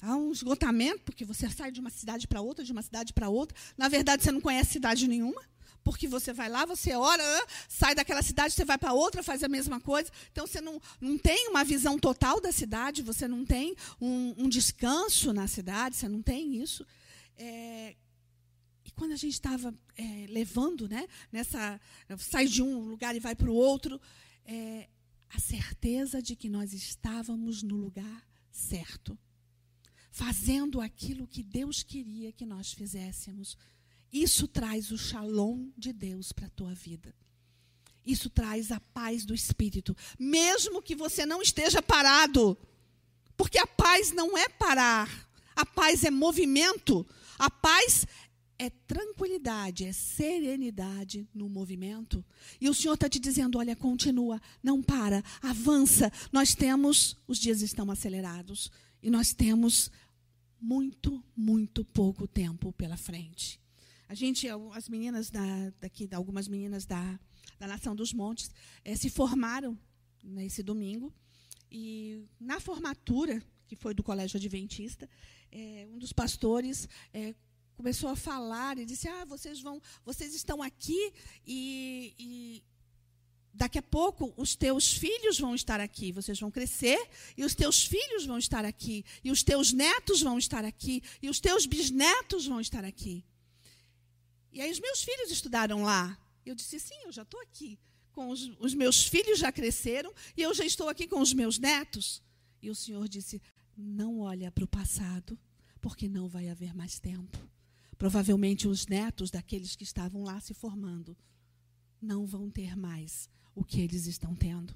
[0.00, 3.28] Há um esgotamento, porque você sai de uma cidade para outra, de uma cidade para
[3.28, 3.56] outra.
[3.76, 5.42] Na verdade, você não conhece cidade nenhuma,
[5.82, 7.22] porque você vai lá, você ora,
[7.68, 10.10] sai daquela cidade, você vai para outra, faz a mesma coisa.
[10.30, 14.48] Então, você não, não tem uma visão total da cidade, você não tem um, um
[14.48, 16.86] descanso na cidade, você não tem isso.
[17.36, 17.96] É,
[18.84, 21.80] e quando a gente estava é, levando, né, nessa,
[22.18, 24.00] sai de um lugar e vai para o outro,
[24.44, 24.88] é,
[25.30, 29.18] a certeza de que nós estávamos no lugar certo
[30.18, 33.56] fazendo aquilo que Deus queria que nós fizéssemos.
[34.12, 37.14] Isso traz o shalom de Deus para a tua vida.
[38.04, 42.58] Isso traz a paz do espírito, mesmo que você não esteja parado.
[43.36, 45.08] Porque a paz não é parar.
[45.54, 47.06] A paz é movimento.
[47.38, 48.04] A paz
[48.58, 52.24] é tranquilidade, é serenidade no movimento.
[52.60, 56.10] E o Senhor está te dizendo: olha, continua, não para, avança.
[56.32, 58.70] Nós temos, os dias estão acelerados,
[59.02, 59.90] e nós temos
[60.60, 63.60] muito, muito pouco tempo pela frente.
[64.08, 67.20] A gente, as meninas da, daqui, algumas meninas da,
[67.58, 68.50] da Nação dos Montes,
[68.84, 69.78] é, se formaram
[70.24, 71.12] nesse domingo
[71.70, 75.08] e na formatura que foi do Colégio Adventista,
[75.52, 77.34] é, um dos pastores é,
[77.78, 81.12] começou a falar e disse: Ah, vocês vão, vocês estão aqui
[81.46, 82.62] e, e
[83.54, 87.00] Daqui a pouco os teus filhos vão estar aqui, vocês vão crescer
[87.36, 91.28] e os teus filhos vão estar aqui, e os teus netos vão estar aqui, e
[91.28, 93.24] os teus bisnetos vão estar aqui.
[94.52, 96.16] E aí os meus filhos estudaram lá.
[96.46, 97.78] Eu disse: sim, eu já estou aqui.
[98.12, 101.58] Com os, os meus filhos já cresceram e eu já estou aqui com os meus
[101.58, 102.22] netos.
[102.62, 103.42] E o Senhor disse:
[103.76, 105.36] não olha para o passado,
[105.80, 107.38] porque não vai haver mais tempo.
[107.98, 111.16] Provavelmente os netos daqueles que estavam lá se formando
[112.00, 114.72] não vão ter mais o que eles estão tendo.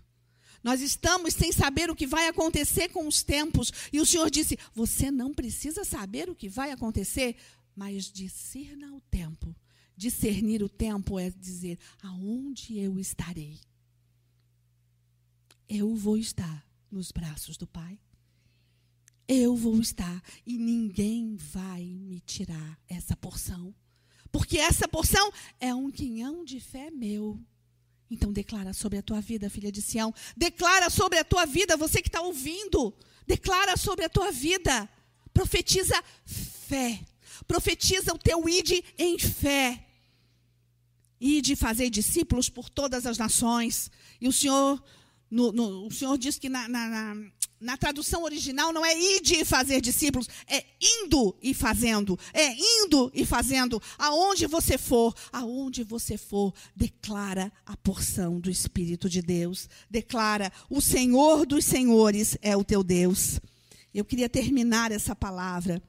[0.62, 3.72] Nós estamos sem saber o que vai acontecer com os tempos.
[3.92, 7.36] E o Senhor disse: Você não precisa saber o que vai acontecer,
[7.74, 9.54] mas discerna o tempo.
[9.96, 13.60] Discernir o tempo é dizer: aonde eu estarei?
[15.68, 17.98] Eu vou estar nos braços do Pai.
[19.28, 23.74] Eu vou estar e ninguém vai me tirar essa porção.
[24.30, 27.38] Porque essa porção é um quinhão de fé meu.
[28.10, 30.14] Então declara sobre a tua vida, filha de Sião.
[30.36, 32.94] Declara sobre a tua vida, você que está ouvindo.
[33.26, 34.88] Declara sobre a tua vida.
[35.32, 37.00] Profetiza fé.
[37.46, 39.86] Profetiza o teu ide em fé.
[41.20, 43.90] Ide fazer discípulos por todas as nações.
[44.20, 44.82] E o Senhor,
[45.30, 47.30] no, no, o Senhor diz que na, na, na
[47.76, 52.18] tradução original não é ide e fazer discípulos, é indo e fazendo.
[52.34, 53.80] É indo e fazendo.
[53.98, 59.68] Aonde você for, aonde você for, declara a porção do Espírito de Deus.
[59.88, 63.40] Declara: o Senhor dos Senhores é o teu Deus.
[63.94, 65.82] Eu queria terminar essa palavra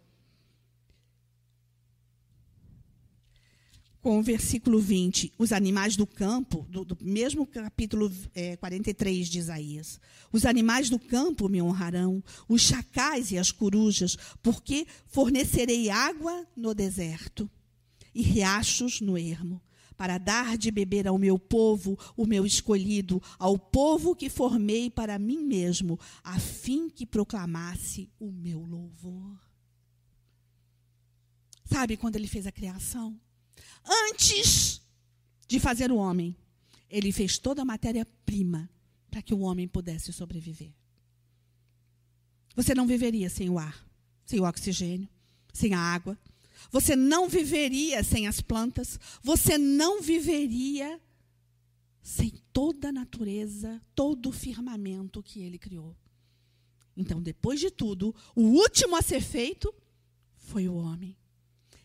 [4.04, 9.40] com o versículo 20, os animais do campo, do, do mesmo capítulo é, 43 de
[9.40, 9.98] Isaías.
[10.30, 16.74] Os animais do campo me honrarão, os chacais e as corujas, porque fornecerei água no
[16.74, 17.50] deserto
[18.14, 19.62] e riachos no ermo,
[19.96, 25.18] para dar de beber ao meu povo, o meu escolhido, ao povo que formei para
[25.18, 29.40] mim mesmo, a fim que proclamasse o meu louvor.
[31.64, 33.18] Sabe quando ele fez a criação?
[33.86, 34.82] Antes
[35.48, 36.36] de fazer o homem,
[36.90, 38.70] ele fez toda a matéria-prima
[39.10, 40.72] para que o homem pudesse sobreviver.
[42.56, 43.86] Você não viveria sem o ar,
[44.26, 45.10] sem o oxigênio,
[45.52, 46.18] sem a água.
[46.72, 49.00] Você não viveria sem as plantas.
[49.22, 51.00] Você não viveria
[52.02, 55.96] sem toda a natureza, todo o firmamento que ele criou.
[56.96, 59.74] Então, depois de tudo, o último a ser feito
[60.38, 61.18] foi o homem.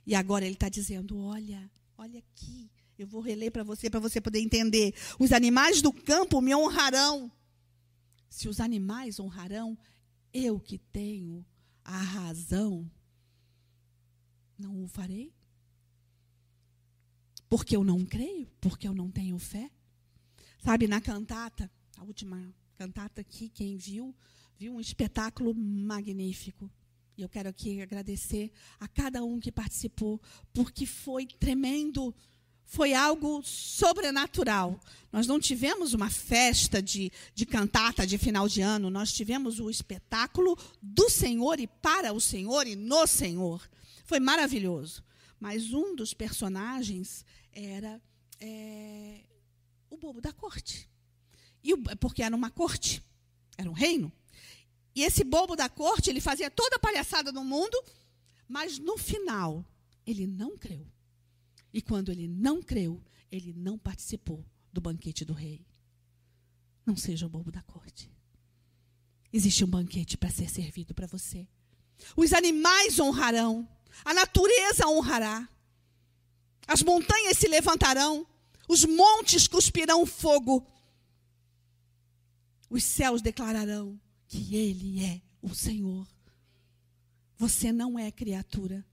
[0.06, 4.20] E agora ele está dizendo: olha, Olha aqui, eu vou reler para você, para você
[4.20, 4.94] poder entender.
[5.18, 7.28] Os animais do campo me honrarão.
[8.30, 9.76] Se os animais honrarão,
[10.32, 11.44] eu que tenho
[11.84, 12.88] a razão,
[14.56, 15.34] não o farei?
[17.48, 18.48] Porque eu não creio?
[18.61, 19.68] Porque eu não tenho fé?
[20.61, 24.14] Sabe, na cantata, a última cantata aqui, quem viu,
[24.56, 26.70] viu um espetáculo magnífico.
[27.18, 30.22] E eu quero aqui agradecer a cada um que participou,
[30.54, 32.14] porque foi tremendo,
[32.64, 34.78] foi algo sobrenatural.
[35.11, 39.68] Nós não tivemos uma festa de, de cantata de final de ano, nós tivemos o
[39.68, 43.68] espetáculo do Senhor e para o Senhor e no Senhor.
[44.04, 45.02] Foi maravilhoso.
[45.40, 48.00] Mas um dos personagens era
[48.38, 49.22] é,
[49.90, 50.88] o bobo da corte.
[51.64, 53.02] E o, porque era uma corte,
[53.57, 54.12] era um reino.
[54.98, 57.80] E esse bobo da corte, ele fazia toda a palhaçada do mundo,
[58.48, 59.64] mas no final,
[60.04, 60.84] ele não creu.
[61.72, 65.64] E quando ele não creu, ele não participou do banquete do rei.
[66.84, 68.11] Não seja o bobo da corte.
[69.32, 71.46] Existe um banquete para ser servido para você.
[72.16, 73.68] Os animais honrarão,
[74.04, 75.48] a natureza honrará,
[76.66, 78.26] as montanhas se levantarão,
[78.68, 80.66] os montes cuspirão fogo,
[82.68, 83.96] os céus declararão
[84.28, 86.06] que Ele é o Senhor.
[87.36, 88.84] Você não é criatura.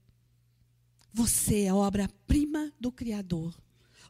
[1.12, 3.54] Você é obra-prima do Criador.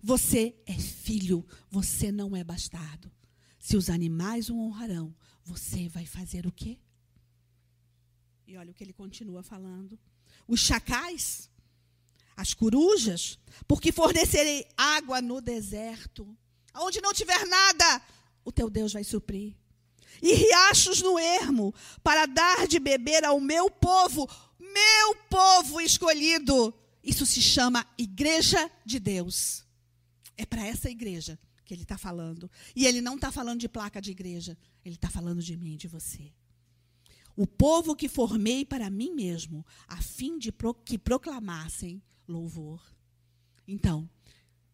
[0.03, 1.45] Você é filho.
[1.69, 3.11] Você não é bastardo.
[3.59, 6.79] Se os animais o honrarão, você vai fazer o quê?
[8.47, 9.99] E olha o que ele continua falando.
[10.47, 11.51] Os chacais,
[12.37, 16.37] as corujas, porque fornecerei água no deserto.
[16.75, 18.03] Onde não tiver nada,
[18.45, 19.57] o teu Deus vai suprir
[20.23, 26.75] e riachos no ermo, para dar de beber ao meu povo, meu povo escolhido.
[27.03, 29.65] Isso se chama Igreja de Deus.
[30.37, 32.51] É para essa igreja que ele está falando.
[32.75, 35.77] E ele não está falando de placa de igreja, ele está falando de mim e
[35.77, 36.33] de você.
[37.37, 42.83] O povo que formei para mim mesmo, a fim de pro, que proclamassem louvor.
[43.69, 44.09] Então,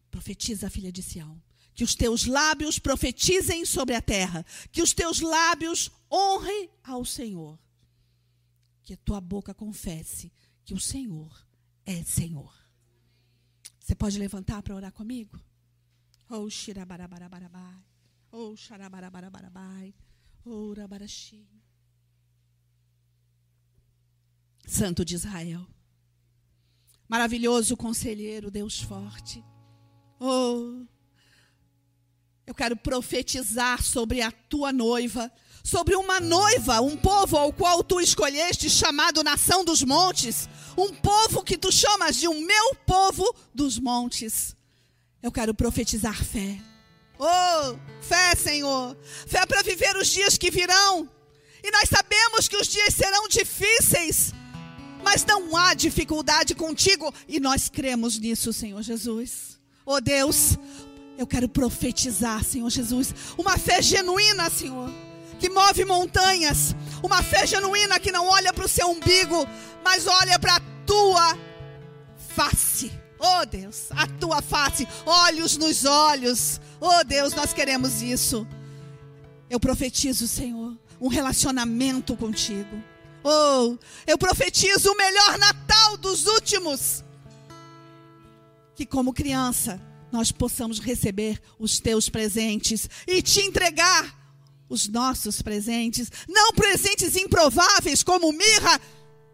[0.09, 1.41] profetiza a filha de Sião.
[1.73, 4.45] Que os teus lábios profetizem sobre a terra.
[4.71, 7.59] Que os teus lábios honrem ao Senhor.
[8.83, 10.31] Que a tua boca confesse
[10.65, 11.45] que o Senhor
[11.85, 12.53] é Senhor.
[13.79, 15.39] Você pode levantar para orar comigo?
[16.29, 17.83] Oh, xirabarabarabai.
[18.31, 19.93] Oh, xarabarabarabai.
[20.45, 21.47] Oh, rabaraxi.
[24.65, 25.67] Santo de Israel.
[27.07, 29.43] Maravilhoso conselheiro, Deus forte.
[30.19, 30.85] Oh,
[32.45, 35.31] eu quero profetizar sobre a tua noiva,
[35.63, 41.43] sobre uma noiva, um povo ao qual tu escolheste, chamado nação dos montes, um povo
[41.43, 44.55] que tu chamas de um meu povo dos montes.
[45.21, 46.59] Eu quero profetizar fé.
[47.17, 48.97] Oh, fé, Senhor.
[49.25, 51.09] Fé para viver os dias que virão.
[51.63, 54.33] E nós sabemos que os dias serão difíceis,
[55.01, 59.57] mas não há dificuldade contigo e nós cremos nisso, Senhor Jesus.
[59.85, 60.57] Oh Deus,
[61.17, 64.89] eu quero profetizar, Senhor Jesus, uma fé genuína, Senhor,
[65.39, 69.47] que move montanhas, uma fé genuína que não olha para o seu umbigo,
[69.83, 71.37] mas olha para a tua
[72.35, 72.91] face.
[73.19, 76.59] Oh Deus, a tua face, olhos nos olhos.
[76.79, 78.45] Oh Deus, nós queremos isso.
[79.49, 82.83] Eu profetizo, Senhor, um relacionamento contigo.
[83.23, 87.03] Oh, eu profetizo o melhor Natal dos últimos.
[88.75, 89.79] Que como criança,
[90.13, 94.15] nós possamos receber os teus presentes e te entregar
[94.69, 98.79] os nossos presentes, não presentes improváveis como mirra,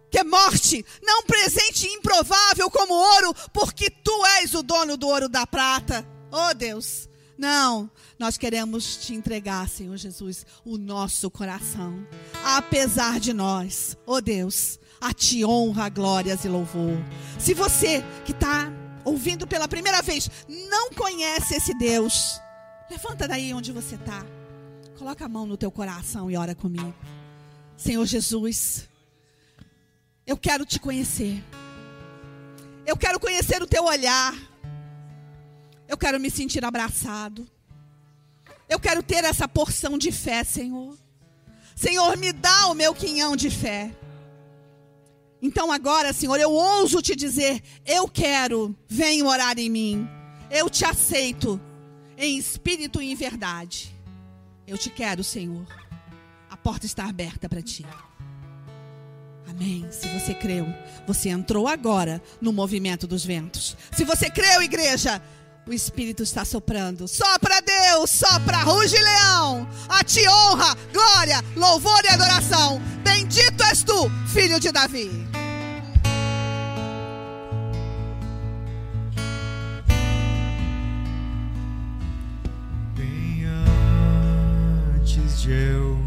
[0.09, 5.27] que é morte, não presente improvável como ouro, porque tu és o dono do ouro
[5.27, 6.07] da prata.
[6.31, 12.07] Oh Deus, não, nós queremos te entregar, Senhor Jesus, o nosso coração,
[12.41, 16.97] apesar de nós, oh Deus, a ti honra, glórias e louvor.
[17.37, 18.71] Se você que está
[19.09, 22.39] ouvindo pela primeira vez, não conhece esse Deus,
[22.89, 24.25] levanta daí onde você está.
[24.97, 26.93] Coloca a mão no teu coração e ora comigo.
[27.77, 28.87] Senhor Jesus,
[30.27, 31.43] eu quero te conhecer.
[32.85, 34.35] Eu quero conhecer o teu olhar.
[35.87, 37.47] Eu quero me sentir abraçado.
[38.67, 40.95] Eu quero ter essa porção de fé, Senhor.
[41.75, 43.91] Senhor, me dá o meu quinhão de fé.
[45.41, 50.09] Então agora, Senhor, eu ouso te dizer: eu quero, venha orar em mim.
[50.51, 51.59] Eu te aceito
[52.17, 53.95] em espírito e em verdade.
[54.67, 55.65] Eu te quero, Senhor.
[56.49, 57.85] A porta está aberta para ti.
[59.47, 59.87] Amém.
[59.91, 60.67] Se você creu,
[61.07, 63.75] você entrou agora no movimento dos ventos.
[63.91, 65.21] Se você creu, igreja,
[65.65, 67.07] o Espírito está soprando.
[67.07, 67.48] Só para
[67.91, 69.67] Deus sopra, ruge leão.
[69.89, 72.79] A ti honra, glória, louvor e adoração.
[73.03, 75.09] Bendito és tu, filho de Davi.
[82.95, 83.45] Bem
[84.95, 85.99] antes de eu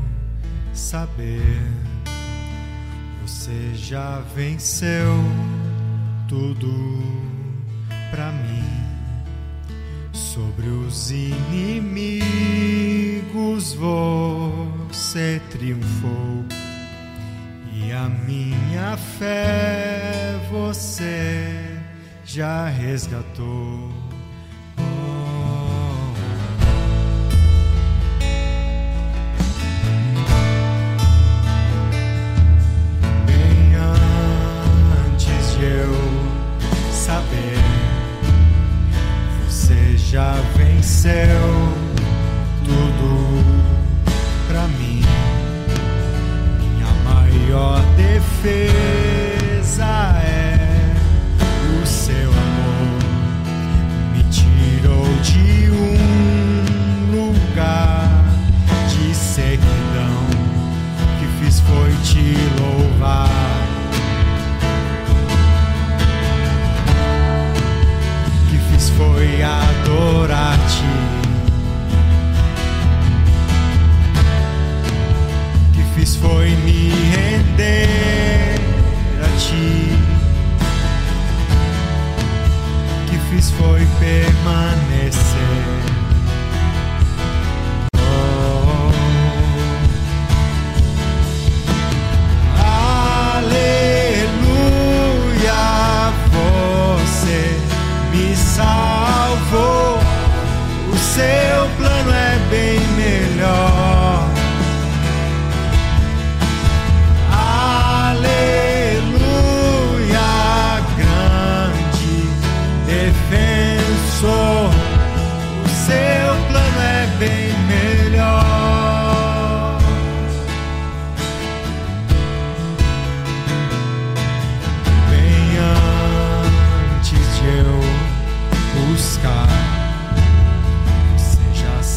[0.72, 1.42] saber,
[3.22, 5.16] você já venceu
[6.28, 6.70] tudo
[8.12, 8.91] para mim
[10.32, 12.22] Sobre os inimigos
[13.74, 16.46] você triunfou
[17.70, 21.78] e a minha fé você
[22.24, 23.91] já resgatou.
[40.12, 41.81] já venceu.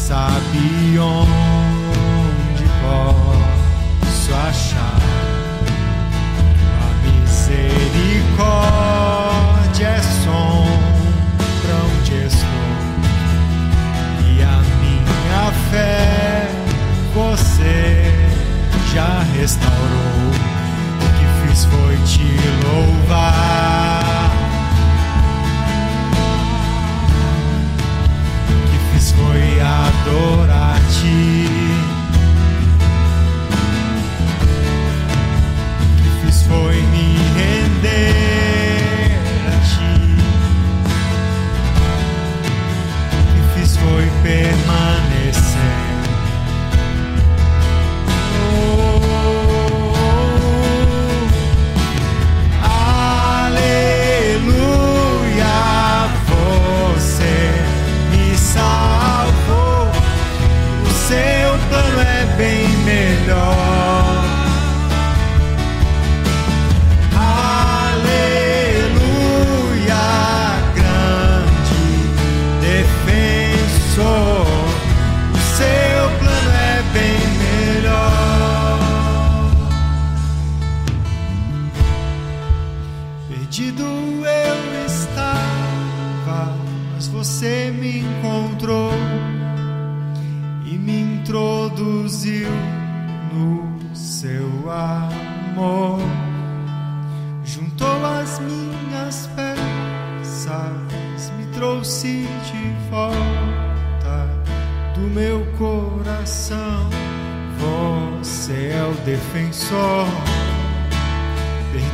[0.06, 5.00] sabe onde posso achar
[6.80, 8.26] a misericórdia.
[9.88, 12.76] É sombra onde estou.
[14.28, 16.48] E a minha fé
[17.12, 17.84] você
[18.94, 20.30] já restaurou.
[21.02, 22.30] O que fiz foi te
[22.64, 23.85] louvar.
[30.06, 30.35] Cristo.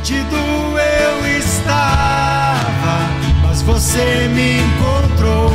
[0.03, 2.97] perdido eu estava,
[3.41, 5.49] mas você me encontrou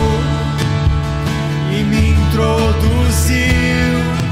[1.71, 3.45] e me introduziu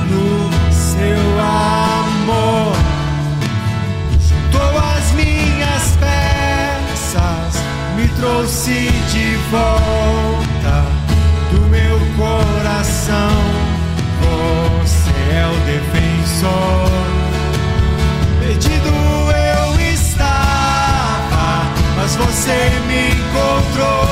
[0.09, 2.73] no seu amor.
[4.27, 7.63] Juntou as minhas peças,
[7.95, 10.87] me trouxe de volta
[11.53, 13.37] do meu coração.
[14.23, 16.76] Você é o defensor.
[22.17, 24.06] você me encontrou.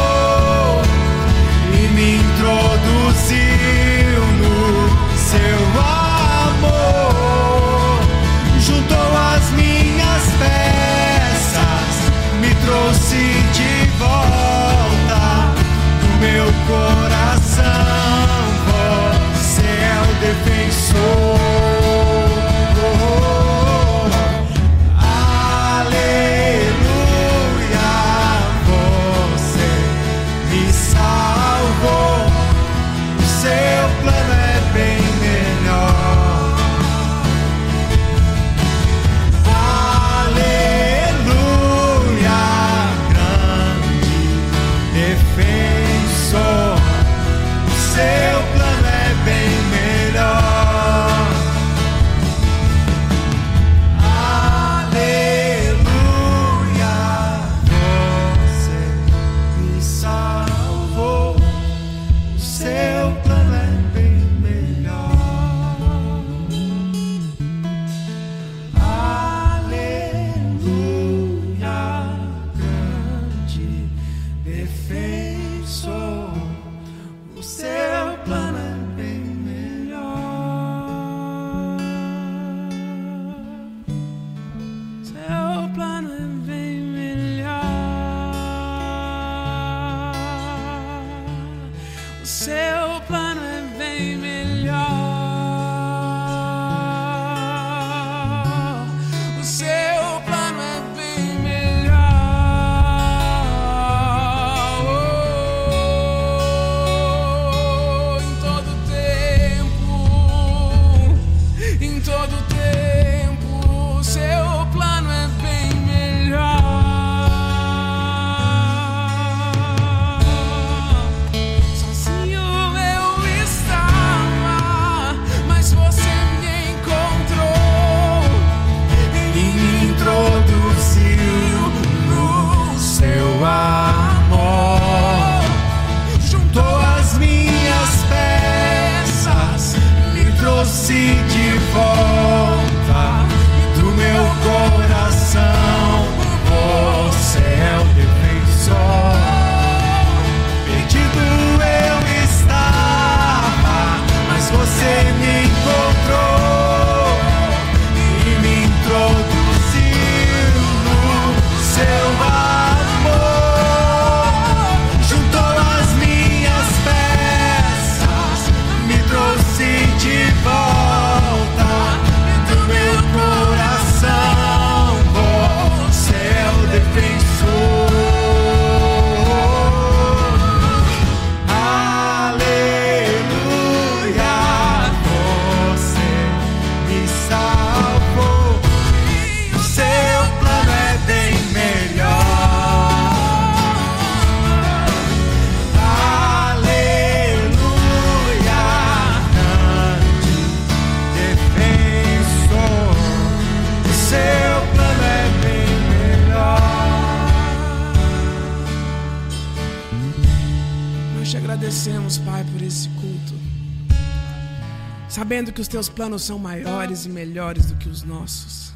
[215.54, 218.72] Que os teus planos são maiores e melhores do que os nossos.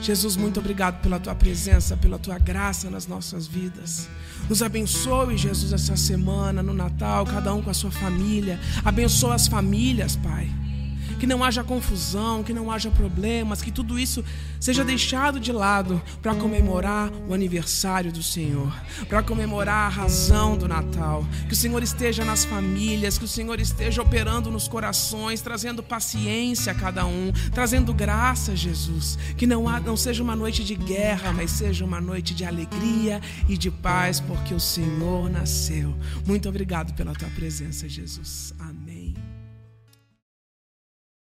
[0.00, 4.08] Jesus, muito obrigado pela tua presença, pela tua graça nas nossas vidas.
[4.48, 8.58] Nos abençoe, Jesus, essa semana, no Natal, cada um com a sua família.
[8.84, 10.63] Abençoa as famílias, Pai
[11.18, 14.24] que não haja confusão, que não haja problemas, que tudo isso
[14.60, 18.72] seja deixado de lado para comemorar o aniversário do Senhor,
[19.08, 21.26] para comemorar a razão do Natal.
[21.46, 26.72] Que o Senhor esteja nas famílias, que o Senhor esteja operando nos corações, trazendo paciência
[26.72, 29.18] a cada um, trazendo graça, Jesus.
[29.36, 33.20] Que não, há, não seja uma noite de guerra, mas seja uma noite de alegria
[33.48, 35.94] e de paz, porque o Senhor nasceu.
[36.26, 38.54] Muito obrigado pela tua presença, Jesus.
[38.58, 38.83] Amém.